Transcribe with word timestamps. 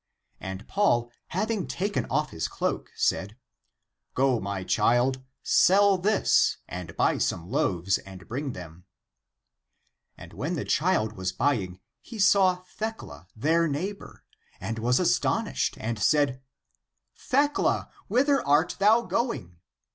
And 0.39 0.67
Paul, 0.67 1.11
having 1.27 1.67
taken 1.67 2.05
off 2.09 2.31
his 2.31 2.47
cloak, 2.47 2.89
said," 2.95 3.37
Go, 4.15 4.39
my 4.39 4.63
child, 4.63 5.21
sell 5.43 5.99
this 5.99 6.57
and 6.67 6.97
buy 6.97 7.19
some 7.19 7.51
loaves 7.51 7.99
and 7.99 8.27
bring 8.27 8.53
them." 8.53 8.85
And 10.17 10.33
when 10.33 10.55
the 10.55 10.65
child 10.65 11.13
was 11.13 11.31
buying 11.31 11.81
he 12.01 12.17
saw 12.17 12.63
Thecla 12.63 13.27
their 13.35 13.67
neighbor, 13.67 14.23
and 14.59 14.79
was 14.79 14.99
astonished 14.99 15.77
and 15.79 15.99
said," 15.99 16.41
Thecla, 17.29 17.91
whither 18.07 18.41
art 18.41 18.77
thou 18.79 19.01
going? 19.03 19.57